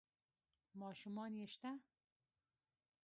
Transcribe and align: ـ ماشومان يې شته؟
ـ 0.71 0.79
ماشومان 0.81 1.31
يې 1.39 1.45
شته؟ 1.53 1.71